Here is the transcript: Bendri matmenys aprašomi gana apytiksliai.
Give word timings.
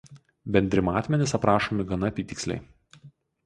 Bendri 0.55 0.83
matmenys 0.87 1.35
aprašomi 1.39 1.87
gana 1.95 2.13
apytiksliai. 2.13 2.61